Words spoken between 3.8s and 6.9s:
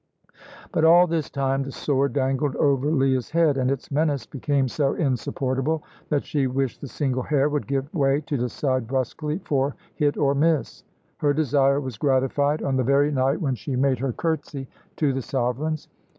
menace became so insupportable that she wished the